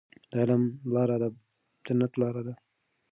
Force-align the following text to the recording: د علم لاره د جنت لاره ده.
د 0.29 0.33
علم 0.41 0.63
لاره 0.93 1.15
د 1.21 1.25
جنت 1.85 2.13
لاره 2.21 2.41
ده. 2.47 2.53